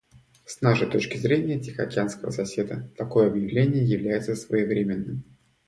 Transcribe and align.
С 0.47 0.61
нашей 0.61 0.89
точки 0.89 1.17
зрения 1.17 1.59
тихоокеанского 1.59 2.31
соседа 2.31 2.91
такое 2.97 3.27
объявление 3.27 3.85
является 3.85 4.35
своевременным. 4.35 5.23